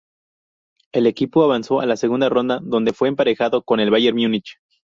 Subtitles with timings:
[0.93, 4.55] El equipo avanzó a la segunda ronda, donde fue emparejado con el Bayern Múnich.